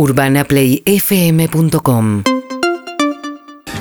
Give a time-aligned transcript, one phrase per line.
[0.00, 2.24] UrbanaPlayFM.com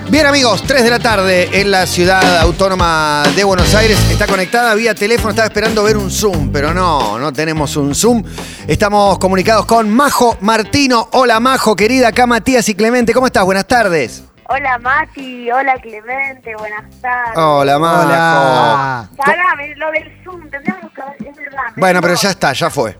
[0.09, 3.97] Bien amigos, 3 de la tarde en la ciudad autónoma de Buenos Aires.
[4.11, 8.21] Está conectada vía teléfono, estaba esperando ver un Zoom, pero no, no tenemos un Zoom.
[8.68, 11.07] Estamos comunicados con Majo Martino.
[11.13, 13.13] Hola Majo, querida, acá Matías y Clemente.
[13.13, 13.45] ¿Cómo estás?
[13.45, 14.25] Buenas tardes.
[14.49, 17.38] Hola Mati, hola Clemente, buenas tardes.
[17.38, 18.07] Hola Majo.
[18.07, 19.09] Hola.
[19.15, 21.63] Pagame, lo del Zoom, tendríamos que es verdad.
[21.77, 22.97] Bueno, pero ya está, ya fue.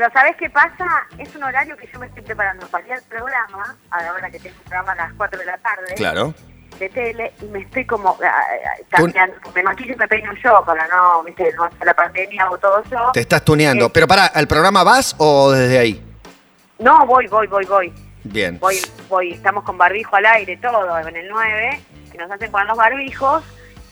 [0.00, 0.86] Pero ¿sabés qué pasa?
[1.18, 4.30] Es un horario que yo me estoy preparando para ir al programa, a la hora
[4.30, 6.32] que tengo un programa a las 4 de la tarde, Claro.
[6.78, 8.16] de tele, y me estoy como
[8.88, 12.56] cambiando, me maquillo y me peino yo, para no, viste, no hacer la pandemia hago
[12.56, 13.10] todo yo.
[13.12, 13.88] Te estás tuneando.
[13.88, 13.90] Eh.
[13.92, 16.02] Pero pará, ¿al programa vas o desde ahí?
[16.78, 17.92] No, voy, voy, voy, voy.
[18.24, 18.58] Bien.
[18.58, 18.76] voy,
[19.06, 22.78] voy, estamos con barbijo al aire, todo, en el 9, que nos hacen poner los
[22.78, 23.44] barbijos,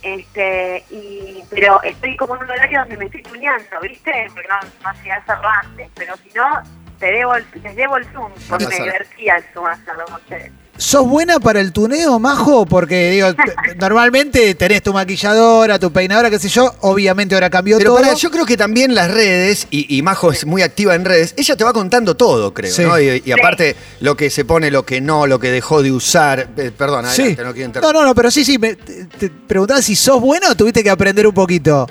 [0.02, 4.12] este, y, pero estoy como en un horario donde me estoy tuneando, ¿viste?
[4.34, 6.62] Porque no, no llegué a hacerlo antes, pero si no,
[6.98, 10.52] te debo el, les debo el Zoom, porque me divertía el Zoom hacerlo con ustedes.
[10.78, 12.64] ¿Sos buena para el tuneo, Majo?
[12.64, 13.28] Porque, digo,
[13.80, 16.72] normalmente tenés tu maquilladora, tu peinadora, qué sé yo.
[16.82, 18.02] Obviamente ahora cambió Pero todo.
[18.02, 21.34] pará, yo creo que también las redes, y, y Majo es muy activa en redes,
[21.36, 22.82] ella te va contando todo, creo, Sí.
[22.82, 22.98] ¿no?
[23.00, 26.48] Y, y aparte, lo que se pone, lo que no, lo que dejó de usar.
[26.56, 27.22] Eh, perdón, Sí.
[27.22, 28.00] adelante, no quiero No, interrumpir.
[28.00, 28.56] no, no, pero sí, sí.
[28.58, 31.88] Me, te, te preguntaba si sos buena o tuviste que aprender un poquito.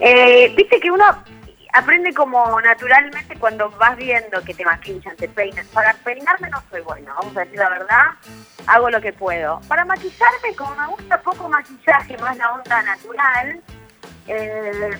[0.00, 1.04] Eh, Viste que uno
[1.74, 5.66] aprende como naturalmente cuando vas viendo que te maquillan, te peinan.
[5.68, 8.04] Para peinarme no soy bueno, vamos a decir la verdad,
[8.66, 9.60] hago lo que puedo.
[9.68, 13.60] Para maquillarme, como me gusta poco maquillaje, más la onda natural,
[14.28, 14.90] eh,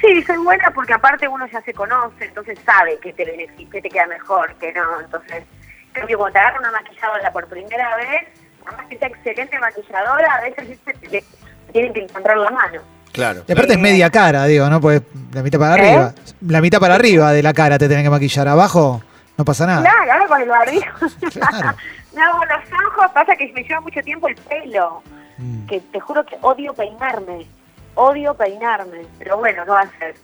[0.00, 3.82] sí, soy buena porque aparte uno ya se conoce, entonces sabe que te beneficia, que
[3.82, 5.00] te queda mejor, que no.
[5.00, 5.44] Entonces,
[5.92, 8.28] creo que cuando te agarra una maquilladora por primera vez,
[8.64, 11.24] por más que sea excelente maquilladora, a veces te, te
[11.72, 12.95] tienen que encontrar la mano.
[13.16, 13.44] Claro.
[13.48, 14.78] Y aparte es media cara, digo, ¿no?
[14.78, 15.00] Pues
[15.32, 15.88] la mitad para ¿Eh?
[15.88, 16.14] arriba.
[16.42, 18.46] La mitad para arriba de la cara te tienen que maquillar.
[18.46, 19.02] Abajo
[19.38, 19.80] no pasa nada.
[19.80, 20.98] Claro, ahora con el barbijo.
[21.32, 21.76] Claro.
[22.14, 25.02] me hago los ojos, pasa que me lleva mucho tiempo el pelo.
[25.38, 25.66] Mm.
[25.66, 27.46] Que te juro que odio peinarme.
[27.94, 29.06] Odio peinarme.
[29.18, 30.14] Pero bueno, no va a ser.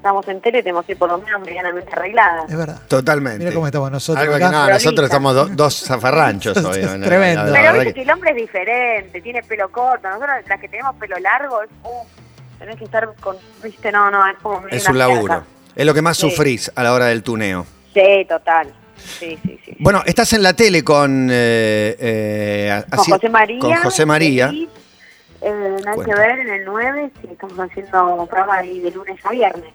[0.00, 2.48] Estamos en tele, tenemos que ir por lo menos medianamente arregladas.
[2.50, 2.80] Es verdad.
[2.88, 3.38] Totalmente.
[3.40, 6.80] Mira cómo estamos nosotros Algo que no, nosotros estamos do- dos zafarranchos hoy.
[7.02, 7.44] tremendo.
[7.44, 10.08] La Pero viste que- que el hombre es diferente, tiene pelo corto.
[10.08, 11.68] Nosotros, las que tenemos pelo largo, es.
[11.84, 12.06] Uh,
[12.58, 13.36] tenés que estar con.
[13.62, 14.62] Viste, no, no, es como.
[14.62, 15.44] medio Es un laburo.
[15.76, 16.30] Es lo que más Sí.
[16.30, 17.66] sufrís a la hora del tuneo.
[17.92, 18.72] Sí, total.
[18.96, 19.76] Sí, sí, sí.
[19.80, 21.28] Bueno, estás en la tele con...
[21.30, 23.58] eh, eh, con así- José María.
[23.60, 24.50] Con José María.
[25.42, 29.30] Eh, nada que ver en el 9, sí, estamos haciendo programa ahí de lunes a
[29.30, 29.72] viernes.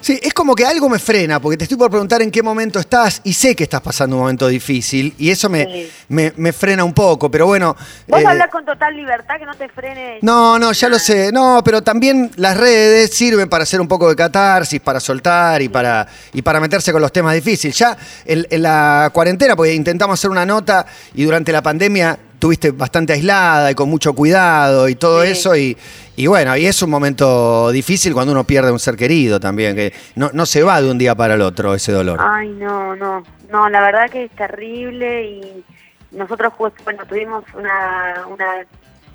[0.00, 2.78] Sí, es como que algo me frena, porque te estoy por preguntar en qué momento
[2.78, 5.90] estás y sé que estás pasando un momento difícil y eso me, Sí.
[6.08, 7.74] me, me frena un poco, pero bueno...
[8.06, 10.18] Vos eh, hablas con total libertad, que no te frene.
[10.22, 11.32] No, no, ya lo sé.
[11.32, 15.68] No, pero también las redes sirven para hacer un poco de catarsis, para soltar y
[15.68, 17.76] para, y para meterse con los temas difíciles.
[17.76, 22.72] Ya en, en la cuarentena, porque intentamos hacer una nota y durante la pandemia tuviste
[22.72, 25.30] bastante aislada y con mucho cuidado y todo Sí.
[25.30, 25.56] eso.
[25.56, 25.74] Y,
[26.14, 29.94] y bueno, y es un momento difícil cuando uno pierde un ser querido también, que
[30.14, 32.18] no, no se va de un día para el otro ese dolor.
[32.22, 33.22] Ay, no, no.
[33.50, 35.64] No, la verdad que es terrible y
[36.10, 36.52] nosotros,
[36.84, 38.66] bueno, tuvimos una, una,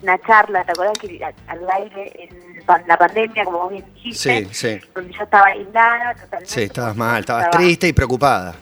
[0.02, 4.46] una charla, ¿te acordás que a- al aire en la pandemia, como vos bien dijiste?
[4.46, 4.88] Sí, sí.
[4.96, 6.52] Donde yo estaba aislada totalmente.
[6.52, 8.56] Sí, estabas mal, estabas Estaba- triste y preocupada.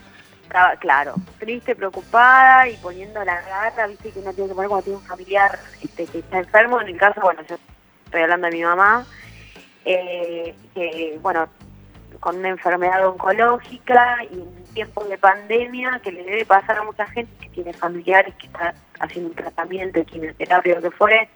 [0.47, 4.84] Estaba, claro, triste, preocupada y poniendo la garra, viste, que uno tiene que poner cuando
[4.85, 6.80] tiene un familiar este, que está enfermo.
[6.80, 7.58] En el caso, bueno, yo
[8.06, 9.06] estoy hablando de mi mamá,
[9.84, 11.50] eh, que, bueno,
[12.22, 17.06] con una enfermedad oncológica y en tiempos de pandemia, que le debe pasar a mucha
[17.07, 21.30] gente que tiene familiares que está haciendo un tratamiento, quimioterapia, lo que fuere,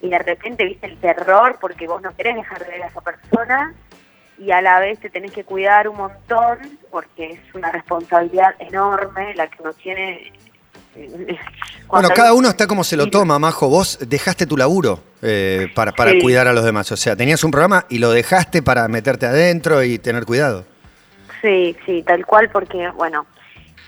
[0.00, 3.00] y de repente viste el terror porque vos no querés dejar de ver a esa
[3.00, 3.74] persona
[4.38, 6.58] y a la vez te tenés que cuidar un montón
[6.90, 10.32] porque es una responsabilidad enorme la que uno tiene.
[10.94, 11.38] Bueno,
[11.86, 13.68] Cuando- cada uno está como se lo toma, Majo.
[13.68, 16.20] Vos dejaste tu laburo eh, para, para Sí.
[16.20, 16.90] cuidar a los demás.
[16.92, 20.64] O sea, tenías un programa y lo dejaste para meterte adentro y tener cuidado.
[21.42, 23.26] Sí, sí, tal cual, porque, bueno,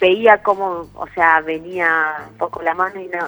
[0.00, 3.26] veía cómo, o sea, venía un poco la mano y no.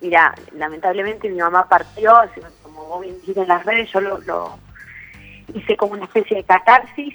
[0.00, 2.14] Mira, lamentablemente mi mamá partió,
[2.62, 4.58] como vos bien dijiste en las redes, yo lo, lo
[5.54, 7.14] hice como una especie de catarsis.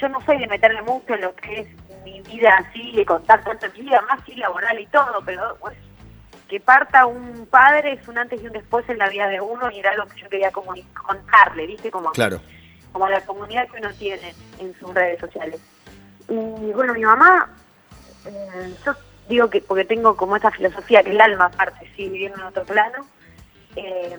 [0.00, 1.66] Yo no soy de meterme mucho en lo que es
[2.04, 5.56] mi vida así, de contar tanto en mi vida, más sí laboral y todo, pero
[5.60, 5.76] pues,
[6.48, 9.70] que parta un padre es un antes y un después en la vida de uno
[9.70, 10.74] y era algo que yo quería como
[11.06, 11.90] contarle, ¿viste?
[11.90, 12.40] Como Claro.
[12.92, 15.60] como la comunidad que uno tiene en sus redes sociales.
[16.28, 17.50] Y bueno, mi mamá,
[18.26, 18.94] eh, yo
[19.28, 22.64] digo que porque tengo como esta filosofía que el alma aparte, sí, viviendo en otro
[22.64, 23.06] plano,
[23.76, 24.18] eh,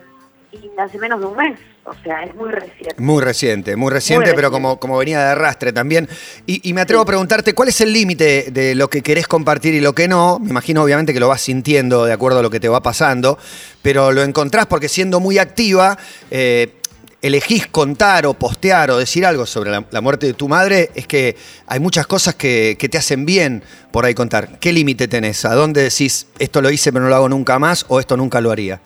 [0.51, 1.59] y hace menos de un mes.
[1.83, 2.95] O sea, es muy reciente.
[2.97, 4.67] Muy reciente, muy reciente, Muy pero reciente.
[4.67, 6.07] como, como venía de arrastre también.
[6.45, 9.73] Y, y me atrevo a preguntarte, ¿cuál es el límite de lo que querés compartir
[9.73, 10.37] y lo que no?
[10.39, 13.37] Me imagino obviamente que lo vas sintiendo de acuerdo a lo que te va pasando,
[13.81, 15.97] pero lo encontrás porque siendo muy activa,
[16.29, 16.75] eh,
[17.23, 21.07] elegís contar o postear o decir algo sobre la, la muerte de tu madre, es
[21.07, 21.35] que
[21.67, 24.59] hay muchas cosas que, que te hacen bien por ahí contar.
[24.59, 25.45] ¿Qué límite tenés?
[25.45, 28.39] ¿A dónde decís, esto lo hice pero no lo hago nunca más o esto nunca
[28.41, 28.81] lo haría?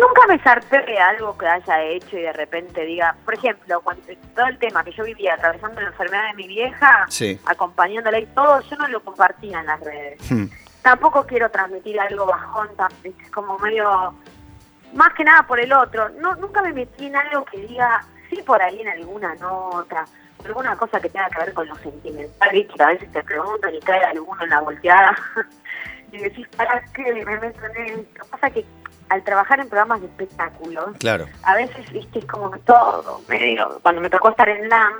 [0.00, 4.02] Nunca me zarpé de algo que haya hecho y de repente diga, por ejemplo, cuando
[4.34, 7.38] todo el tema que yo vivía atravesando la enfermedad de mi vieja, Sí.
[7.44, 10.30] acompañándola y todo, yo no lo compartía en las redes.
[10.30, 10.46] Hmm.
[10.82, 12.70] Tampoco quiero transmitir algo bajón,
[13.04, 14.14] es como medio,
[14.94, 16.08] más que nada por el otro.
[16.10, 18.00] No, nunca me metí en algo que diga,
[18.30, 20.06] sí por ahí en alguna nota,
[20.46, 22.72] alguna cosa que tenga que ver con lo sentimental, ¿viste?
[22.74, 25.14] que a veces te preguntan y cae alguno en la volteada
[26.12, 28.24] y decís, ¿para qué me meto en esto?
[28.30, 28.64] Pasa que
[29.10, 31.26] al trabajar en programas de espectáculos, Claro.
[31.42, 34.92] a veces, viste, es como todo, medio, cuando me tocó estar en LAM,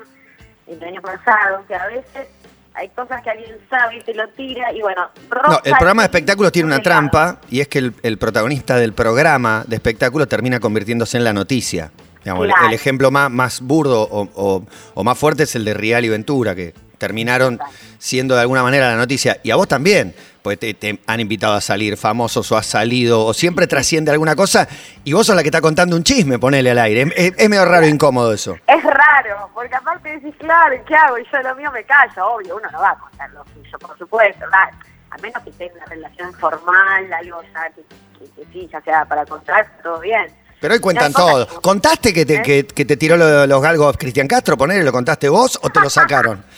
[0.67, 2.29] el año pasado, que a veces
[2.75, 5.09] hay cosas que alguien sabe y te lo tira, y bueno,
[5.49, 8.93] No, el programa de espectáculos tiene una trampa y es que el, el protagonista del
[8.93, 11.91] programa de espectáculos termina convirtiéndose en la noticia.
[12.23, 14.63] Digamos, el- ejemplo más, más burdo o, o-
[14.95, 17.59] o más fuerte es el de Rial y Ventura, que terminaron
[17.99, 19.41] siendo de alguna manera la noticia.
[19.43, 23.25] Y a vos también, pues te, te han invitado a salir famosos o has salido
[23.25, 24.69] o siempre trasciende alguna cosa
[25.03, 27.11] y vos sos la que está contando un chisme, ponele al aire.
[27.17, 28.55] Es, es medio raro e incómodo eso.
[28.67, 31.19] Es raro, porque aparte decís, claro, ¿qué hago?
[31.19, 33.99] Y yo lo mío me callo, obvio, uno no va a contar lo suyo, por
[33.99, 34.71] supuesto, ¿verdad?
[35.11, 37.83] A menos que tenga una relación formal, algo ya que,
[38.19, 40.27] que- que sí, ya sea para contar, todo bien.
[40.61, 41.47] Pero hoy cuentan todo.
[41.49, 42.43] que- ¿Contaste que te, ¿Eh?
[42.43, 44.57] que, que te tiró lo- los galgos Cristian Castro?
[44.59, 46.45] Ponele, ¿lo contaste vos o te lo sacaron?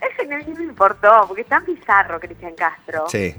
[0.00, 3.06] Ese no, me importó, porque es tan bizarro Cristian Castro.
[3.08, 3.34] Sí.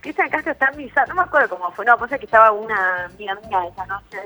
[0.00, 3.04] Cristian Castro es tan bizarro, no me acuerdo cómo fue, no, pasa que estaba una
[3.04, 4.18] amiga mía esa noche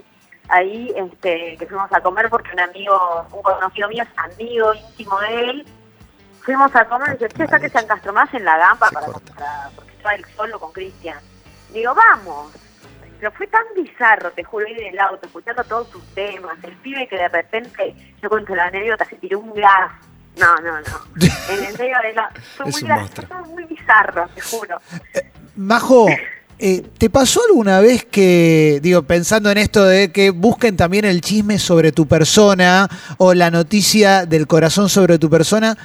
[0.48, 5.18] ahí, este, que fuimos a comer porque un amigo, un conocido mío es amigo íntimo
[5.20, 5.66] de él,
[6.42, 9.70] fuimos a comer y dice, che, está Cristian Castro más en la gamba para, para-
[9.74, 11.18] porque estaba él solo con Cristian.
[11.72, 12.52] Digo, vamos.
[13.18, 16.72] Pero fue tan bizarro, te juro, ir en el auto, escuchando todos sus temas, el
[16.76, 19.92] pibe que de repente, yo cuento la anécdota, se tiró un gas.
[20.38, 21.24] No, no, no.
[21.50, 22.30] En el medio de la...
[22.56, 23.54] Fue Es muy un gracioso, monstruo.
[23.54, 24.78] muy bizarro, te juro.
[25.56, 26.06] Majo,
[26.58, 31.20] eh, ¿te pasó alguna vez que, digo, pensando en esto de que busquen también el
[31.20, 32.88] chisme sobre tu persona
[33.18, 35.76] o la noticia del corazón sobre tu persona,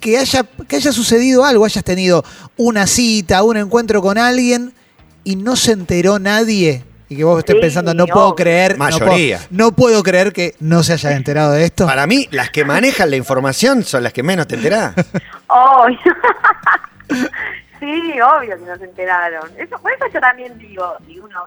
[0.00, 2.24] que haya, que haya sucedido algo, hayas tenido
[2.56, 4.74] una cita, un encuentro con alguien
[5.22, 6.84] y no se enteró nadie?
[7.08, 8.34] Y que vos estés Sí, pensando, no puedo obvio.
[8.36, 9.40] creer, no puedo, Mayoría.
[9.50, 11.86] no puedo creer que no se haya enterado de esto.
[11.86, 14.94] Para mí, las que manejan la información son las que menos te enterás.
[15.48, 15.98] Obvio.
[17.80, 19.50] sí, obvio que nos enteraron.
[19.58, 21.44] Eso, por eso yo también digo, y uno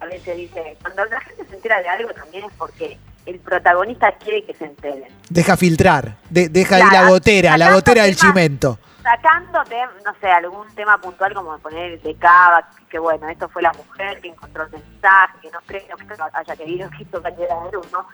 [0.00, 4.12] a veces dice, cuando la gente se entera de algo también es porque el protagonista
[4.22, 5.04] quiere que se enteren.
[5.28, 8.78] Deja filtrar, de- deja ahí la Claro, gotera, la gotera del chimento.
[9.02, 13.72] Sacándote, no sé, algún tema puntual como poner de Cava, que bueno, esto fue la
[13.72, 17.72] mujer que encontró el mensaje, que no creo que haya querido que esto cayera de
[17.72, 18.06] luz, ¿no?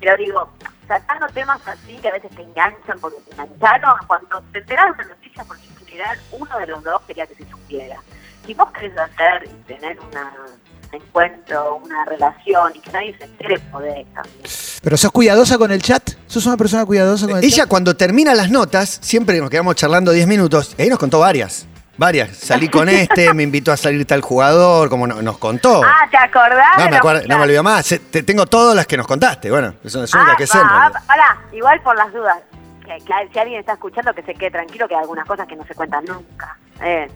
[0.00, 0.50] Pero digo,
[0.88, 4.92] sacando temas así que a veces te enganchan porque te engancharon, cuando te enteras de
[4.92, 7.96] una noticia porque en general uno de los dos quería que se supiera.
[8.46, 13.24] Si vos querés hacer y tener una, un encuentro, una relación y que nadie se
[13.24, 14.40] entere, podés también.
[14.82, 17.68] Pero sos cuidadosa con el chat, sos una persona cuidadosa con el Ella chat.
[17.68, 21.66] cuando termina las notas, siempre nos quedamos charlando 10 minutos, y ahí nos contó varias.
[21.98, 22.34] Varias.
[22.36, 25.82] Salí con este, me invitó a salir tal jugador, como no- nos contó.
[25.84, 26.78] Ah, ¿te acordás?
[26.78, 27.84] No me, acuerdo, no me olvido más.
[27.84, 29.50] Se- te- tengo todas las que nos contaste.
[29.50, 30.58] Bueno, son las únicas Ah, que sé.
[31.06, 32.38] pará, igual por las dudas.
[32.86, 35.54] Que, que si alguien está escuchando, que se quede tranquilo que hay algunas cosas que
[35.56, 36.56] no se cuentan nunca.
[36.82, 37.06] Eh.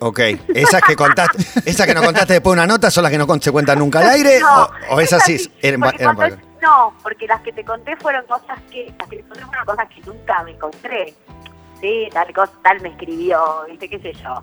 [0.00, 0.18] Ok.
[0.54, 3.26] Esas que contaste, esas que nos contaste después de una nota son las que no
[3.40, 4.40] se cuentan nunca al aire.
[4.40, 7.64] No, o, o esas sí sí, eran, porque eran cuando No, porque las que te
[7.64, 11.14] conté fueron cosas que, las que te conté fueron cosas que nunca me encontré.
[11.80, 14.42] Sí, tal cosa, tal me escribió, viste, qué sé yo.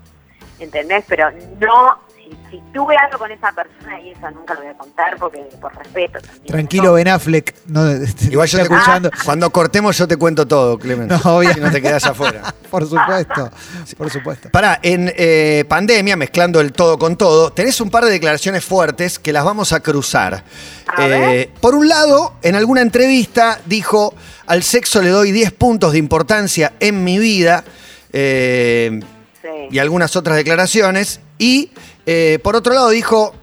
[0.59, 1.05] ¿Entendés?
[1.07, 4.77] Pero no, si, si tuve algo con esa persona y eso nunca lo voy a
[4.77, 6.45] contar porque por respeto también.
[6.47, 6.93] Tranquilo, ¿no?
[6.93, 7.55] Ben Affleck.
[7.67, 7.81] No,
[8.29, 9.11] Igual yo te escuchando.
[9.25, 11.07] Cuando cortemos yo te cuento todo, Clemen.
[11.23, 11.53] No, obvio.
[11.53, 12.53] Si no te quedas afuera.
[12.69, 13.49] Por supuesto,
[13.97, 14.49] por supuesto.
[14.49, 19.19] Pará, en eh, pandemia, mezclando el todo con todo, tenés un par de declaraciones fuertes
[19.19, 20.43] que las vamos a cruzar.
[20.85, 21.49] A Eh, ver.
[21.61, 24.13] por un lado, en alguna entrevista dijo,
[24.47, 27.63] al sexo le doy 10 puntos de importancia en mi vida,
[28.11, 28.99] eh,
[29.47, 29.67] Sí.
[29.71, 31.21] y algunas otras declaraciones.
[31.37, 31.71] Y
[32.05, 33.33] eh, por otro lado dijo,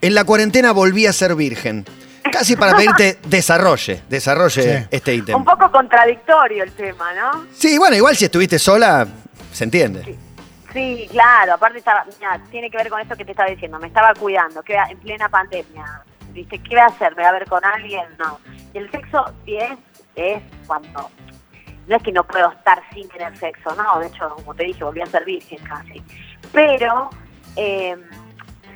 [0.00, 1.84] en la cuarentena volví a ser virgen.
[2.32, 4.86] Casi para pedirte desarrolle, desarrolle Sí.
[4.90, 5.34] este ítem.
[5.36, 7.46] Un poco contradictorio el tema, ¿no?
[7.52, 9.06] Sí, bueno, igual si estuviste sola,
[9.52, 10.16] se entiende.
[10.72, 13.88] Sí, claro, aparte estaba, mira, tiene que ver con esto que te estaba diciendo, me
[13.88, 16.02] estaba cuidando, que en plena pandemia,
[16.32, 16.58] ¿viste?
[16.62, 17.10] ¿Qué voy a hacer?
[17.16, 18.04] ¿Me voy a ver con alguien?
[18.20, 18.38] No.
[18.72, 19.72] Y el sexo sí es,
[20.14, 21.10] es cuando,
[21.86, 24.84] no es que no puedo estar sin tener sexo, no, de hecho, como te dije,
[24.84, 26.02] volví a ser virgen casi.
[26.52, 27.10] Pero
[27.56, 27.96] eh,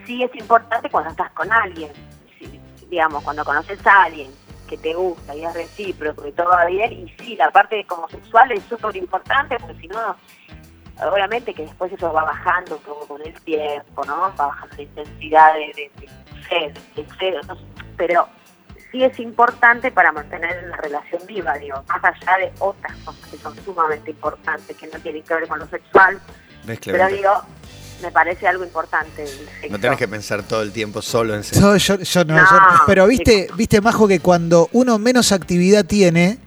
[0.04, 1.90] sí es importante cuando estás con alguien,
[2.38, 4.30] Sí, digamos, cuando conoces a alguien
[4.68, 8.08] que te gusta y es recíproco y todo va bien, y sí, la parte como
[8.08, 10.16] sexual es súper importante, porque si no,
[11.10, 14.32] obviamente que después eso va bajando un poco con el tiempo, ¿no?
[14.38, 15.90] Va bajando la intensidad de, de,
[16.50, 17.56] de de
[17.96, 18.28] pero
[18.94, 23.36] sí es importante para mantener la relación viva, digo, más allá de otras cosas que
[23.38, 26.20] son sumamente importantes, que no tienen que ver con lo sexual,
[26.64, 27.30] ¿Ves, pero digo,
[28.02, 29.68] me parece algo importante el sexo.
[29.70, 31.76] No tenés que pensar todo el tiempo solo en sexo.
[31.76, 35.84] Yo, yo- yo no, No, yo- pero viste, viste, Majo, que cuando uno menos actividad
[35.84, 36.38] tiene,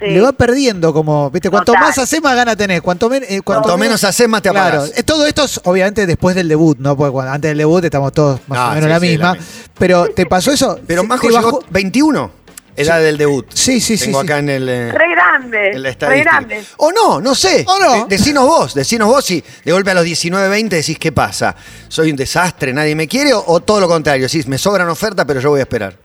[0.00, 0.06] Sí.
[0.10, 1.88] le va perdiendo como, viste, cuanto Total.
[1.88, 2.80] más haces, más gana tenés.
[2.82, 4.98] Cuanto, men- eh, Cuanto menos haces, más te Claro, apagás.
[4.98, 6.96] eh, todo esto es obviamente después del debut, ¿no?
[6.96, 9.24] Porque cuando- antes del debut estamos todos más Ah, o menos sí, la sí, misma.
[9.26, 9.46] la misma.
[9.78, 10.78] Pero ¿te pasó eso?
[10.86, 12.30] Pero ¿Te Majo llegó 21,
[12.76, 13.46] edad del debut.
[13.52, 14.26] Sí, sí, sí, Tengo sí.
[14.26, 14.68] acá en el...
[14.68, 16.64] eh, Re grande, en la re grande.
[16.76, 17.64] O no, no sé.
[17.66, 18.04] O no.
[18.06, 21.56] De- decinos vos, decinos vos si de golpe a los 19, 20 decís qué pasa.
[21.88, 25.24] Soy un desastre, nadie me quiere o, o todo lo contrario, decís me sobran ofertas
[25.26, 25.96] pero yo voy a esperar.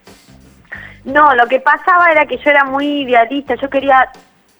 [1.05, 4.09] No, lo que pasaba era que yo era muy idealista, yo quería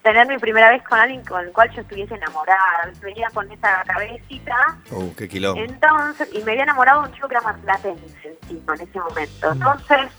[0.01, 3.83] tener mi primera vez con alguien con el cual yo estuviese enamorada, venía con esa
[3.85, 5.61] cabecita, Uh, qué quilombo.
[5.61, 9.51] entonces, y me había enamorado de un chico que era marplatense encima en ese momento,
[9.53, 10.11] entonces,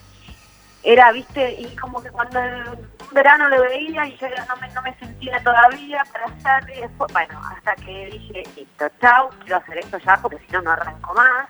[0.83, 4.69] era, viste, y como que cuando un verano lo veía y yo ya no me,
[4.69, 9.57] no me sentía todavía para hacer, y después, bueno, hasta que dije, listo, chau, quiero
[9.59, 11.49] hacer esto ya porque si no, no arranco más,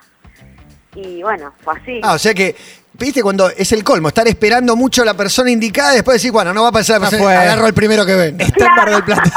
[0.95, 1.99] y bueno, fue así.
[2.03, 2.55] Ah, o sea que,
[2.93, 6.31] viste, cuando es el colmo, estar esperando mucho a la persona indicada y después decir,
[6.31, 7.35] bueno, no va a pasar la Ah, persona, fue.
[7.35, 8.41] agarro el primero que ven.
[8.41, 9.31] Está en Mar del Plata.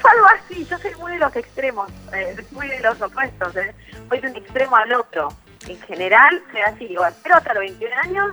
[0.00, 3.74] Fue algo así, yo soy muy de los extremos, eh, muy de los opuestos, eh.
[4.08, 5.28] voy de un extremo al otro.
[5.68, 8.32] En general, soy así, o espero hasta los 21 años,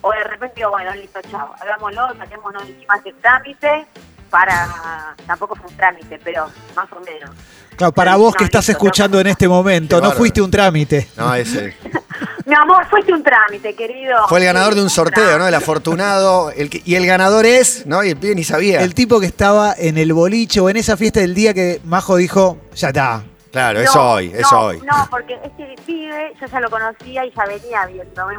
[0.00, 3.86] o de repente digo, bueno, listo, chao, hagámoslo, saquémonos encima este trámite,
[4.30, 7.30] para, tampoco fue un trámite, pero más o menos.
[7.76, 9.20] Claro, para vos no, que estás listo, escuchando no.
[9.20, 11.08] en este momento, no fuiste un trámite.
[11.16, 11.76] No, ese.
[12.44, 14.26] Mi amor, fuiste un trámite, querido.
[14.28, 15.46] Fue el ganador de un sorteo, ¿no?
[15.46, 16.50] El afortunado.
[16.50, 18.02] El que- y el ganador es, ¿no?
[18.02, 18.80] Y el pibe ni sabía.
[18.80, 22.16] El tipo que estaba en el boliche o en esa fiesta del día que Majo
[22.16, 23.22] dijo, ya está.
[23.52, 24.78] Claro, es No, hoy, es no, hoy.
[24.80, 28.38] No, porque este pibe yo ya lo conocía y ya venía viéndome.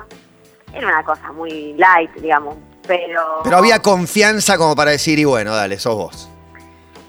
[0.74, 2.56] Era una cosa muy light, digamos.
[2.90, 3.22] Pero.
[3.44, 6.28] Pero había confianza como para decir, y bueno, dale, sos vos.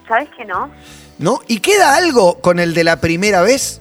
[0.06, 0.70] ¿Sabes que no?
[1.18, 1.40] ¿No?
[1.46, 3.80] ¿Y queda algo con el de la primera vez?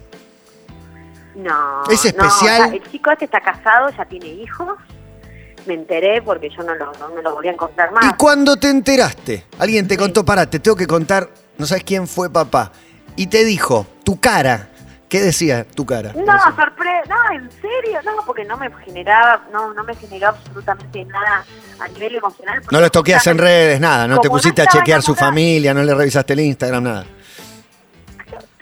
[1.36, 1.84] No.
[1.89, 2.62] ¿Es no, especial?
[2.62, 4.77] o sea, el chico este está casado, ya tiene hijos.
[5.65, 8.06] Me enteré porque yo no lo, no me lo volví a encontrar más.
[8.06, 9.44] ¿Y cuando te enteraste?
[9.60, 12.72] Alguien te contó, pará, te tengo que contar, no sabes quién fue papá.
[13.18, 14.70] Y te dijo, tu cara.
[15.09, 16.13] ¿Qué decía tu cara?
[16.13, 21.03] No, sorpresa, no, en serio, no, porque no me generaba, no, no me generó absolutamente
[21.05, 21.43] nada
[21.79, 22.61] a nivel emocional.
[22.69, 24.07] No lo toqueas en redes, nada.
[24.07, 27.05] No te no pusiste a chequear su familia, no le revisaste el Instagram, nada.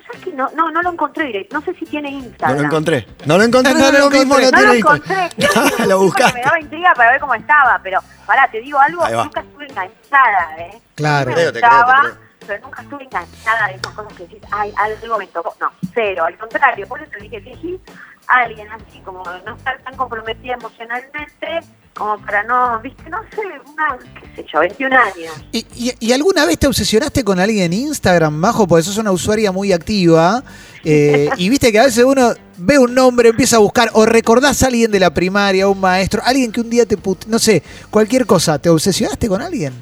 [0.06, 0.32] ¿Sabes qué?
[0.32, 2.58] No, no, no lo encontré directo, no sé si tiene No Instagram.
[2.60, 3.08] lo encontré.
[3.26, 4.52] No lo encontré, No no, lo lo mismo, encontré.
[4.52, 5.30] no No lo encontré.
[5.78, 6.40] Que lo buscaste.
[6.40, 10.56] Me daba intriga para ver cómo estaba, pero pará, te digo algo, nunca estuve enganchada,
[10.60, 10.82] ¿eh?
[10.96, 11.28] Claro.
[11.30, 12.27] Te creo, te creo, gustaba, te creo.
[12.64, 15.28] Nunca estuve enganchada de esas cosas que decís, ay, algo me.
[15.34, 17.80] No, cero, al contrario, por eso dije, elegí
[18.28, 21.60] a alguien así, como no estar tan comprometida emocionalmente,
[21.98, 23.98] como para no, viste, no sé, una,
[24.36, 25.34] qué sé yo, 21 años.
[25.52, 28.68] ¿Y, y- y alguna vez te obsesionaste con alguien en Instagram, Majo?
[28.68, 30.44] Porque sos una usuaria muy activa.
[30.84, 34.62] eh, y viste que a veces uno ve un nombre, empieza a buscar, o recordás
[34.64, 37.26] a alguien de la primaria, un maestro, alguien que un día te put...
[37.28, 38.60] no sé, cualquier cosa.
[38.60, 39.74] ¿Te obsesionaste con alguien?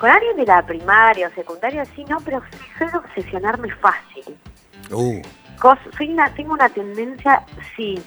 [0.00, 2.40] Con alguien de la primaria o secundaria, sí, no, pero
[2.78, 4.34] sí obsesionarme fácil.
[4.90, 5.20] Uh,
[5.60, 7.44] Cos- soy una, tengo una tendencia,
[7.76, 8.02] sí,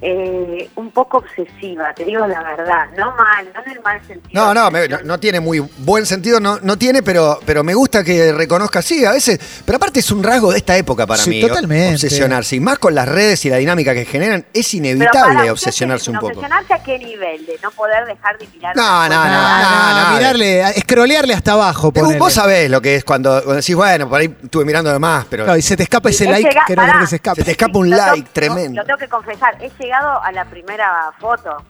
[0.00, 4.30] eh, un poco obsesiva, te digo la verdad, no mal, no en el mal sentido.
[4.32, 7.74] No, no, me- no, no tiene muy buen sentido, no, no tiene, pero, pero me
[7.74, 11.22] gusta que reconozca, sí, a veces, pero aparte es un rasgo de esta época para
[11.22, 11.94] Sí, mí, totalmente.
[11.94, 16.10] obsesionarse, y más con las redes y la dinámica que generan, es inevitable para, obsesionarse
[16.10, 16.28] un poco.
[16.28, 17.44] ¿Obsesionarse a qué nivel?
[17.46, 18.76] De no poder dejar de mirar.
[18.76, 20.16] No, una no, no, no, no.
[20.16, 21.92] mirarle, escrolearle hasta abajo.
[21.92, 24.98] Pero vos sabés lo que es cuando, cuando decís, bueno, por ahí estuve mirando de
[24.98, 27.40] más, pero y se te escapa ese like que no que se escape.
[27.40, 28.80] se te escapa un like tremendo.
[28.80, 31.64] Lo tengo que confesar, he llegado a la primera foto.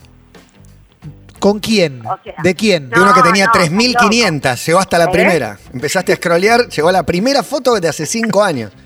[1.38, 2.04] ¿Con quién?
[2.04, 2.90] O sea, ¿De quién?
[2.90, 5.08] De uno que tenía no, 3.500, llegó hasta la ¿Eh?
[5.12, 5.56] primera.
[5.72, 8.72] Empezaste a scrollear, llegó a la primera foto de hace 5 años.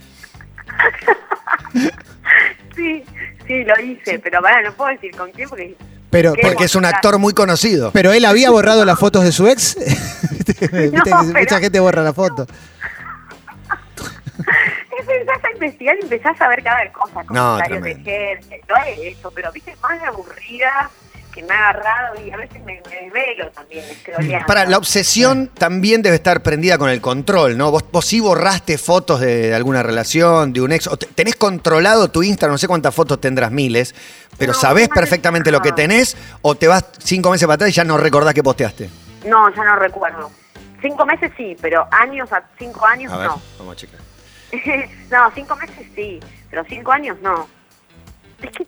[2.75, 3.05] Sí,
[3.47, 5.77] sí, lo hice, pero no puedo decir con quién porque...
[6.11, 7.91] Pero, Porque es un actor muy conocido.
[7.93, 9.77] pero él había borrado las fotos de su ex.
[10.31, 12.47] Viste que No, mucha pero- gente borra la foto.
[15.55, 19.31] Investigar y empezás a ver cada vez cosas, No, comentarios de gente, no es eso,
[19.35, 20.91] pero viste, más aburrida
[21.33, 24.47] que me ha agarrado y a veces me, me desvelo también, scrolleando.
[24.47, 27.71] Para, la obsesión también debe estar prendida con el control, ¿no?
[27.71, 31.37] Vos, vos sí borraste fotos de, de alguna relación, de un ex, o te- tenés
[31.37, 33.95] controlado tu Instagram, no sé cuántas fotos tendrás miles,
[34.37, 37.73] pero No, sabés perfectamente lo que tenés, o te vas cinco meses para atrás y
[37.73, 38.91] ya no recordás que posteaste.
[39.27, 40.31] No, ya no recuerdo.
[40.83, 43.41] Cinco meses sí, pero años, a cinco años A ver, no.
[43.59, 44.01] vamos a checar.
[45.11, 47.49] no, cinco meses sí, pero cinco años no.
[48.43, 48.67] Es que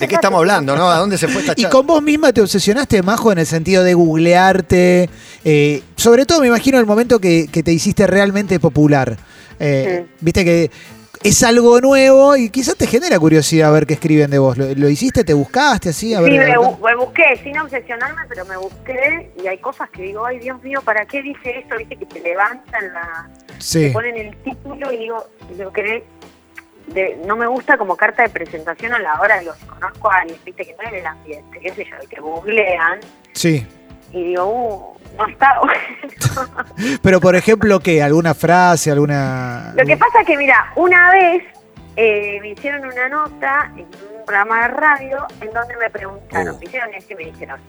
[0.00, 0.90] ¿De qué estamos hablando, no?
[0.90, 1.70] ¿A dónde se fue esta Y charla?
[1.70, 5.08] con vos misma te obsesionaste, Majo, en el sentido de googlearte.
[5.44, 9.16] eh, sobre todo, me imagino, el momento que, que te hiciste realmente popular.
[9.58, 10.14] Eh, Sí.
[10.20, 10.70] Viste que
[11.22, 14.56] es algo nuevo y quizás te genera curiosidad ver qué escriben de vos.
[14.56, 15.22] ¿Lo, lo hiciste?
[15.24, 16.14] ¿Te buscaste así?
[16.14, 19.58] A sí, ver, me, a bu- me busqué, sin obsesionarme, pero me busqué y hay
[19.58, 21.76] cosas que digo, ay Dios mío, ¿para qué dice esto?
[21.76, 23.28] Viste que te levantan la...
[23.58, 23.88] Sí.
[23.88, 25.26] te ponen el título y digo,
[25.74, 26.02] que
[26.86, 30.20] de, no me gusta como carta de presentación a la hora, digo, si conozco a
[30.20, 32.98] alguien, viste, que no es del ambiente, qué sé yo, y que googlean,
[33.34, 33.66] Sí.
[34.12, 36.98] y digo, uh, no está bueno.
[37.02, 38.02] Pero, por ejemplo, ¿qué?
[38.02, 38.90] ¿Alguna frase?
[38.90, 39.72] ¿Alguna...?
[39.76, 41.44] Lo que pasa es que, mira, una vez
[41.96, 46.58] eh, me hicieron una nota en un programa de radio en donde me preguntaron, Uh.
[46.58, 47.60] me hicieron este y me dijeron,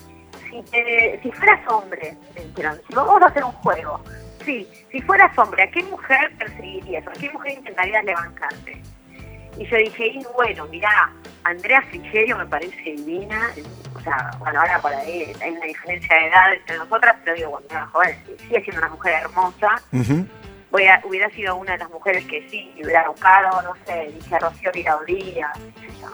[0.49, 4.01] si, te- si fueras hombre, me dijeron, si vamos a hacer un juego,
[4.45, 7.05] sí, si fueras hombre, ¿a qué mujer perseguirías?
[7.07, 8.81] ¿A qué mujer intentarías levantarte?
[9.57, 11.11] Y yo dije, y bueno, mirá,
[11.43, 13.51] Andrea Frigerio me parece divina,
[13.95, 17.51] o sea, bueno, ahora por ahí hay una diferencia de edad entre nosotras, pero digo,
[17.51, 19.81] cuando era joven, sigue siendo una mujer hermosa,
[20.71, 24.39] voy a- hubiera sido una de las mujeres que sí, hubiera buscado, no sé, dije
[24.39, 26.07] Rocío Viraudía, qué sé yo.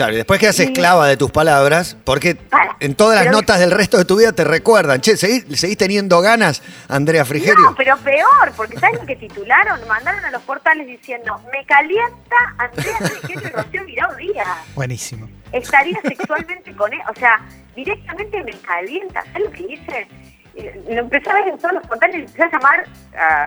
[0.00, 2.38] Claro, y después quedas esclava de tus palabras, porque
[2.80, 4.98] en todas las pero- notas del resto de tu vida te recuerdan.
[5.02, 7.60] Che, ¿seguís, seguís teniendo ganas, Andrea Frigerio?
[7.62, 9.86] No, pero peor, porque ¿sabes lo que titularon?
[9.86, 14.44] Mandaron a los portales diciendo, me calienta Andrea Frigerio y Rocío Viraudía.
[14.74, 15.28] Buenísimo.
[15.52, 17.38] Estaría sexualmente con él, o sea,
[17.76, 19.22] directamente me calienta.
[19.34, 20.08] ¿Sabes lo que hice?
[20.54, 22.86] Eh, Lo empecé a ver en todos los portales y empecé a llamar
[23.18, 23.44] a,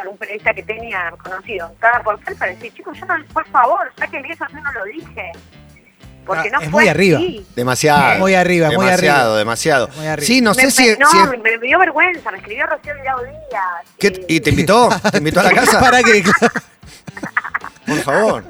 [0.00, 3.44] a un periodista que tenía conocido en cada portal para decir, chicos, yo no, por
[3.48, 5.32] favor, sáquenme eso, yo no lo dije.
[6.26, 7.18] Porque Ah, no es fue muy arriba.
[7.18, 7.46] así.
[7.56, 8.18] Demasiado.
[8.18, 9.38] Muy arriba, muy demasiado, arriba.
[9.38, 10.26] Demasiado, Muy arriba.
[10.26, 10.88] Sí, no Me- sé si...
[10.90, 12.92] me- no, si es- me, me dio vergüenza, me escribió Rocío.
[13.98, 14.88] ¿qué- eh, ¿Y te invitó?
[15.10, 15.80] ¿Te invitó a la casa?
[15.80, 16.22] Para que...
[17.86, 18.44] Por favor.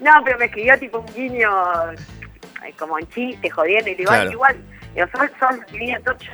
[0.00, 1.50] No, pero me escribió tipo un guiño,
[2.78, 4.28] como en chiste, jodiendo, y le digo, Claro.
[4.28, 4.56] "Ay, igual,
[4.96, 5.04] yo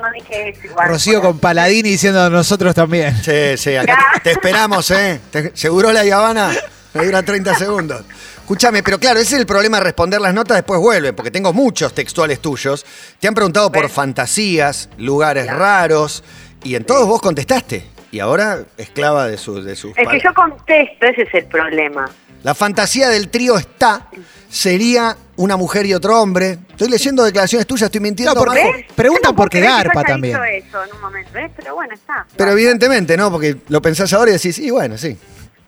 [0.03, 0.89] no dije eso igual.
[0.89, 3.17] Rocío con Paladini diciendo nosotros también.
[3.23, 5.21] Sí, sí, acá te, te esperamos, ¿eh?
[5.31, 6.51] Te- seguro la Habana
[6.95, 8.05] me dura 30 segundos.
[8.41, 11.53] Escúchame, pero claro, ese es el problema de responder las notas, después vuelve, porque tengo
[11.53, 12.85] muchos textuales tuyos.
[13.21, 13.93] Te han preguntado por ¿Ves?
[13.93, 15.59] fantasías, lugares Claro.
[15.61, 16.25] raros,
[16.65, 17.87] y en todos vos contestaste.
[18.11, 22.11] Y ahora, esclava de, su, de sus Es que yo contesto, ese es el problema.
[22.43, 24.09] La fantasía del trío está,
[24.49, 26.59] sería una mujer y otro hombre.
[26.71, 28.35] Estoy leyendo declaraciones tuyas, estoy mintiendo.
[28.35, 28.65] No, porque-?
[28.65, 28.87] ¿Ves?
[28.97, 30.37] preguntan por qué garpa también.
[30.55, 31.53] eso en un momento, ¿ves?
[31.55, 32.27] Pero bueno, está.
[32.37, 33.31] Pero evidentemente, ¿no?
[33.31, 35.17] Porque lo pensás ahora y decís, y bueno, sí.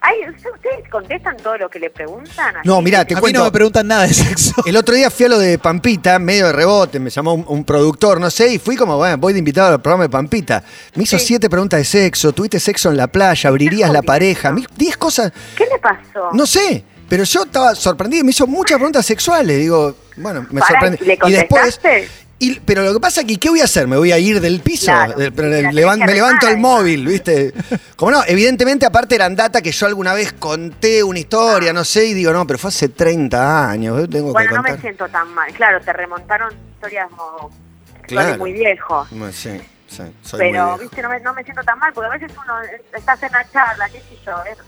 [0.04, 2.56] Ay, ¿Ustedes contestan todo lo que le preguntan?
[2.56, 3.38] Así No, mirá, que- te A mí cuento.
[3.38, 4.52] no me preguntan nada de sexo.
[4.66, 7.64] El otro día fui a lo de Pampita, medio de rebote, me llamó un, un
[7.64, 10.64] productor, no sé, y fui como, bueno, voy de invitado al programa de Pampita.
[10.96, 11.26] Me hizo Sí.
[11.26, 15.32] siete preguntas de sexo, tuviste sexo en la playa, abrirías la pareja, mi- diez cosas,
[15.56, 16.30] ¿Qué le pasó?
[16.32, 20.98] no sé, pero yo estaba sorprendido, me hizo muchas preguntas sexuales, digo, bueno, me sorprendí.
[21.04, 22.08] ¿le y después, contestaste?
[22.44, 23.86] Y- pero lo que pasa es que, ¿qué voy a hacer?
[23.86, 24.86] ¿Me voy a ir del piso?
[24.86, 25.32] Claro, Del-
[25.74, 27.52] levan- que me levanto el móvil, ¿viste?
[27.96, 32.06] Como no, evidentemente aparte eran data que yo alguna vez conté una historia, no sé,
[32.06, 35.08] y digo, no, pero fue hace 30 años, yo tengo que Bueno, no me siento
[35.08, 35.52] tan mal.
[35.52, 37.50] Claro, te remontaron historias como
[38.02, 38.38] Claro.
[38.38, 39.08] muy viejos.
[39.10, 40.78] Bueno, Sí, sí, soy pero, muy viejo.
[40.78, 43.32] viste, no me, no me siento tan mal, porque a veces uno eh, estás en
[43.32, 44.58] la charla, qué sé yo, es,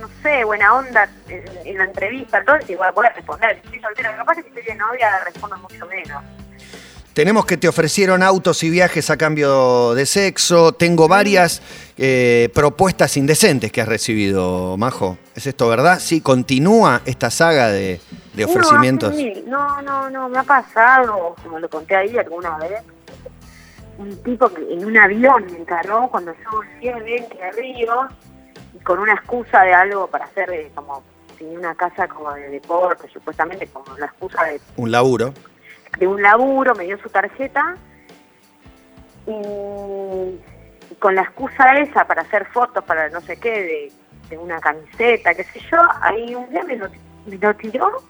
[0.00, 3.60] no sé, buena onda en, en la entrevista, todo, igual voy a responder.
[3.64, 6.22] Estoy soltera, capaz que si estoy de novia respondo mucho menos.
[7.14, 10.72] Tenemos que te ofrecieron autos y viajes a cambio de sexo.
[10.72, 11.60] Tengo varias
[11.98, 15.18] eh, propuestas indecentes que has recibido, Majo.
[15.34, 15.98] ¿Es esto verdad?
[15.98, 18.00] Sí, continúa esta saga de,
[18.34, 19.12] de ofrecimientos.
[19.46, 22.80] No, no, no, me ha pasado, como lo conté ahí alguna vez,
[23.98, 28.08] un tipo que en un avión me encargó cuando yo volví a ver que Río,
[28.72, 31.02] y con una excusa de algo para hacer, eh, como,
[31.36, 35.34] tenía una casa como de deporte, supuestamente, como la excusa de Un laburo.
[35.98, 37.76] De un laburo, me dio su tarjeta
[39.26, 40.40] y,
[40.98, 43.92] con la excusa esa para hacer fotos, para no sé qué,
[44.28, 46.88] de, una camiseta, qué sé yo, ahí un día me lo,
[47.26, 48.00] me lo tiró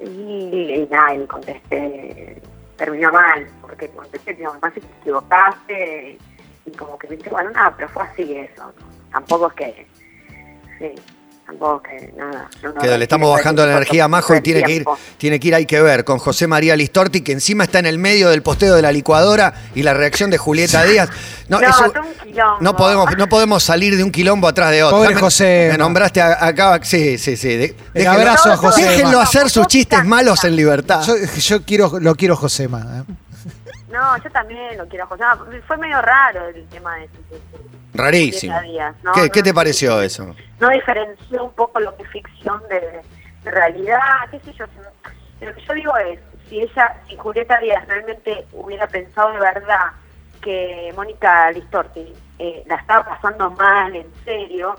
[0.00, 2.40] y, y nada, y contesté,
[2.76, 6.18] terminó mal, porque contesté, digo, más si te equivocaste
[6.64, 8.72] y como que me dice, bueno, nada, pero fue así eso,
[9.12, 9.86] tampoco es que,
[10.78, 10.94] sí.
[11.46, 12.48] Tampoco que nada.
[12.62, 14.84] no, no, Que le estamos bajando la energía a Majo y tiene que ir,
[15.16, 17.98] tiene que ir, hay que ver, con José María Listorti, que encima está en el
[17.98, 21.08] medio del posteo de la licuadora y la reacción de Julieta Díaz.
[21.48, 22.56] No, No, eso- es un quilombo.
[22.60, 24.98] no podemos, no podemos salir de un quilombo atrás de otro.
[24.98, 25.68] Pobre Me- José.
[25.72, 27.56] Me nombraste acá, sí, sí, sí.
[27.56, 28.82] de- abrazo a José.
[28.82, 31.02] Déjenlo hacer sus chistes malos en libertad.
[31.02, 33.04] Yo, yo quiero, lo quiero Josema.
[33.08, 33.12] ¿eh?
[33.92, 35.22] No, yo también lo quiero José.
[35.66, 38.54] Fue medio raro el tema de, de- de- Rarísimo.
[39.02, 39.12] ¿no?
[39.12, 40.34] ¿Qué, te pareció eso?
[40.60, 43.02] no diferenció un poco lo que es ficción de,
[43.44, 44.64] de realidad, qué sé yo.
[45.40, 49.92] Lo que yo digo es, si ella, si Julieta Díaz realmente hubiera pensado de verdad
[50.40, 54.74] que Mónica Listorti eh, la estaba pasando mal, en serio,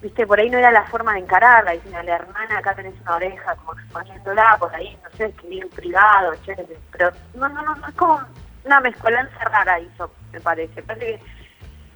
[0.00, 3.16] viste, por ahí no era la forma de encararla, diciendo la hermana, acá tenés una
[3.16, 7.74] oreja, como exponiéndola, por ahí, no sé, escribir en privado, chévere, pero no, no, no,
[7.74, 8.20] no, es como
[8.64, 10.82] una mezcolanza rara hizo, me parece.
[10.82, 11.20] Parece que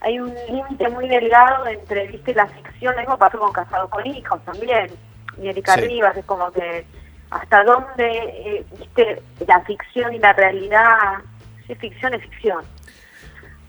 [0.00, 4.06] hay un límite muy delgado entre, viste, la ficción, lo mismo pasó con Casado con
[4.06, 4.90] Hijos también,
[5.40, 5.80] y Erika Sí.
[5.82, 6.86] Rivas, es como que
[7.30, 11.18] hasta dónde, eh, viste, la ficción y la realidad,
[11.66, 12.64] si es ficción, es ficción.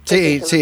[0.04, 0.60] Sí, sí.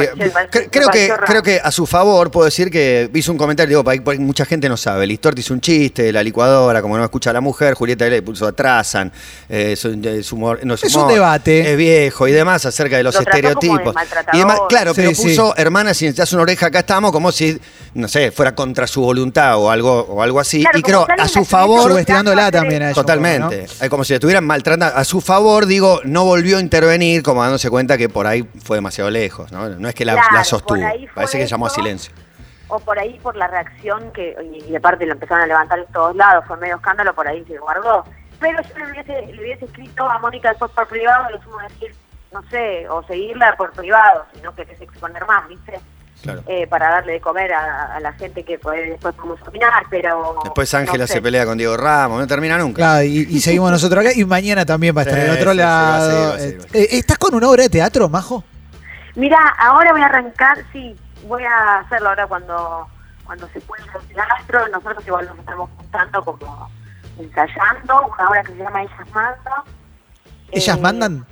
[0.70, 4.44] Creo que, creo que a su favor puedo decir que hizo un comentario, digo, mucha
[4.44, 5.06] gente no sabe.
[5.06, 8.46] Listorti hizo un chiste, la licuadora, como no escucha a la mujer, Julieta le puso
[8.46, 9.10] atrasan,
[9.48, 9.90] eh, su,
[10.22, 11.70] su humor, no, su Es un humor, debate.
[11.72, 13.94] Es viejo y demás acerca de los Lo trató como de estereotipos.
[14.34, 15.22] y demás, claro, Sí, pero sí.
[15.28, 17.58] puso hermana, si necesitas una oreja, acá estamos, como si,
[17.94, 20.60] no sé, fuera contra su voluntad o algo, o algo así.
[20.60, 21.90] Claro, y creo, a su favor.
[21.90, 22.94] Subestimándola también a ella.
[22.94, 23.60] Totalmente.
[23.60, 24.94] un poco, Es como si le estuvieran maltratando.
[24.94, 28.76] A su favor, digo, no volvió a intervenir, como dándose cuenta que por ahí fue
[28.76, 29.27] demasiado lejos.
[29.52, 30.80] No, no es que la, Claro, la por sostuvo.
[31.14, 32.12] Parece que llamó a silencio.
[32.68, 34.36] o por ahí por la reacción que
[34.66, 37.42] y, y aparte lo empezaron a levantar en todos lados fue medio escándalo por ahí
[37.46, 38.04] se guardó
[38.40, 41.94] pero yo le hubiese, le hubiese escrito a Mónica después por privado lo sumo decir
[42.32, 45.80] no sé o seguirla por privado si no querés exponer más viste
[46.20, 46.42] Claro.
[46.48, 50.36] Eh, para darle de comer a, a la gente que puede después podemos opinar pero
[50.42, 51.12] Después Ángela no sé.
[51.14, 52.74] se pelea con Diego Ramos, no termina nunca.
[52.76, 55.52] Claro, y, y seguimos nosotros acá y mañana también va a estar Sí, en otro
[55.52, 56.28] sí, sí, va a seguir, lado.
[56.30, 58.42] va a seguir, va a ¿Estás con una obra de teatro, Majo?
[59.18, 62.86] Mira, ahora voy a arrancar, sí, voy a hacerlo ahora cuando
[63.26, 64.68] cuando se pueda el teatro.
[64.68, 66.70] Nosotros igual nos estamos juntando como
[67.18, 69.62] ensayando una obra que se llama Ellas Mandan.
[70.52, 71.26] ¿Ellas Eh, mandan?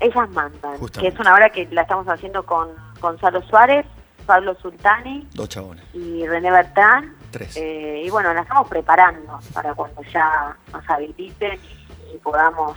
[0.00, 1.00] Ellas Mandan, Justamente.
[1.00, 2.68] que es una obra que la estamos haciendo con
[3.00, 3.86] Gonzalo Suárez,
[4.26, 5.84] Pablo Sultani Dos chabones.
[5.94, 7.14] y René Bertán.
[7.30, 7.56] Tres.
[7.56, 12.76] Eh, y bueno, la estamos preparando para cuando ya nos habiliten y, y podamos,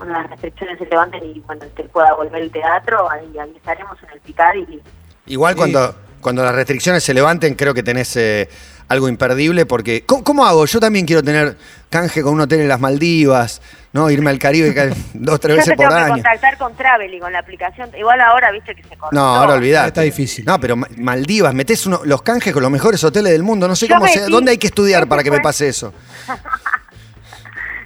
[0.00, 3.96] con las restricciones se levanten y cuando te pueda volver el teatro, ahí, ahí estaremos
[4.02, 4.80] en el picar y
[5.26, 5.58] Igual Sí.
[5.58, 8.48] cuando, cuando las restricciones se levanten, creo que tenés eh,
[8.88, 10.02] algo imperdible porque.
[10.04, 10.64] ¿cómo, cómo hago?
[10.66, 11.56] Yo también quiero tener
[11.90, 13.60] canje con un hotel en las Maldivas,
[13.92, 14.10] ¿no?
[14.10, 16.12] Irme al Caribe ca- dos, tres Yo veces te tengo por que año.
[16.14, 17.90] contactar con Travely, con la aplicación.
[17.96, 19.14] Igual ahora, viste que se cortó.
[19.14, 19.88] No, ahora olvidate.
[19.88, 20.44] Está difícil.
[20.46, 23.68] No, pero Ma- Maldivas, metés uno- los canjes con los mejores hoteles del mundo.
[23.68, 25.92] No sé Yo cómo metí- se, dónde hay que estudiar para que me pase eso.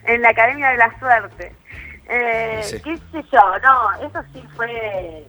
[0.07, 1.55] En la Academia de la Suerte.
[2.09, 2.81] Eh, Sí.
[2.83, 3.41] ¿Qué sé yo?
[3.63, 5.27] No, eso sí fue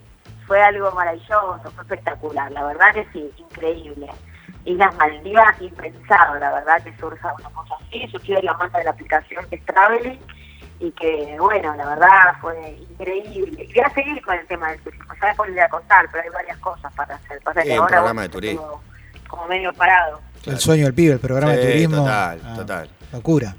[0.48, 2.52] fue algo maravilloso, fue espectacular.
[2.52, 4.08] La verdad que sí, increíble.
[4.64, 8.08] Islas Maldivas, impensado, la verdad que surja una cosa así.
[8.12, 10.20] Surgió de la mano de la aplicación que es Travely
[10.80, 13.64] y que, bueno, la verdad fue increíble.
[13.64, 16.06] Y voy a seguir con el tema del turismo, ya después les voy a contar,
[16.12, 17.42] pero hay varias cosas para hacer.
[17.42, 18.82] Pasa Sí, que un ahora programa de turismo.
[19.28, 20.20] Como medio parado.
[20.46, 21.98] El sueño del pibe, el programa de turismo.
[21.98, 22.90] total, Ah, total.
[23.12, 23.56] Locura.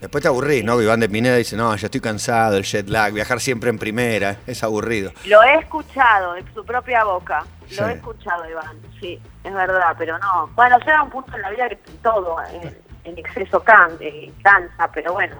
[0.00, 0.80] Después te aburrís, ¿no?
[0.80, 4.36] Iván de Pineda dice, no, yo estoy cansado, el jet lag, viajar siempre en primera,
[4.46, 5.12] es aburrido.
[5.24, 7.44] Lo he escuchado de su propia boca.
[7.68, 7.76] Sí.
[7.76, 8.76] Lo he escuchado, Iván.
[9.00, 10.50] Sí, es verdad, pero no.
[10.54, 14.90] Bueno, llega un punto en la vida que todo en, en exceso can, eh, cansa,
[14.92, 15.36] pero bueno,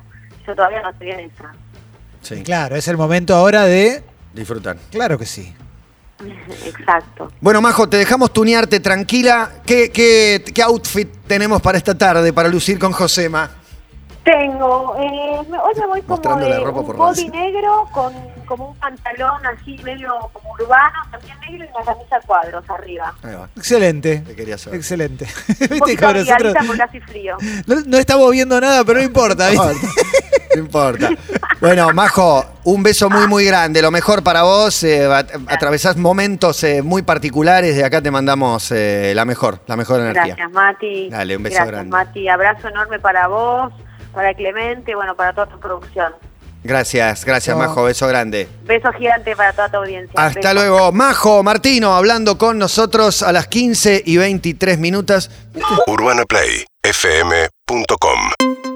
[0.46, 1.52] yo todavía no estoy en esa.
[2.22, 4.02] Sí, Claro, es el momento ahora de.
[4.32, 4.76] disfrutar.
[4.90, 5.54] Claro que sí.
[6.64, 7.30] Exacto.
[7.40, 9.50] Bueno, Majo, te dejamos tunearte tranquila.
[9.66, 13.50] ¿Qué, qué, qué outfit tenemos para esta tarde, para lucir con Josema?
[14.26, 18.12] Tengo, eh, hoy me voy como de ropa un por body negro con
[18.46, 23.14] como un pantalón así medio como urbano, también negro y una camisa a cuadros arriba.
[23.22, 23.48] Ahí va.
[23.56, 24.18] Excelente.
[24.26, 24.78] Te quería saber.
[24.80, 25.26] Excelente.
[25.70, 27.36] Viste que nosotros hace frío.
[27.66, 29.48] no, no estamos viendo nada, pero no importa.
[29.50, 29.74] ¿viste?
[30.56, 31.10] No importa.
[31.60, 33.80] Bueno, Majo, un beso muy, muy grande.
[33.80, 34.82] Lo mejor para vos.
[34.82, 37.76] eh, at- atravesás momentos eh, muy particulares.
[37.76, 40.34] De acá te mandamos eh, la mejor, la mejor energía.
[40.34, 41.10] Gracias, Mati.
[41.10, 41.90] Dale, un beso Gracias, grande.
[41.90, 42.28] Mati.
[42.28, 43.72] Abrazo enorme para vos,
[44.16, 46.12] para Clemente, bueno, para toda tu producción.
[46.64, 47.62] Gracias, gracias, No.
[47.62, 47.84] Majo.
[47.84, 48.48] Beso grande.
[48.64, 50.10] Beso gigante para toda tu audiencia.
[50.16, 50.54] Hasta Beso.
[50.54, 50.90] luego.
[50.90, 55.30] Majo Martino hablando con nosotros a las 15 y 23 minutos.
[55.86, 58.75] UrbanaPlayFM.com